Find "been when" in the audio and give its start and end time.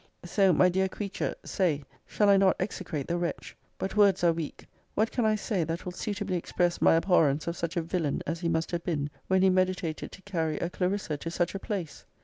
8.83-9.43